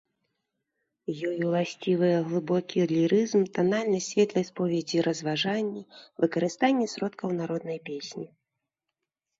[1.31, 5.83] Ёй уласцівыя глыбокі лірызм, танальнасць светлай споведзі-разважанні,
[6.25, 8.27] выкарыстанне сродкаў народнай песні.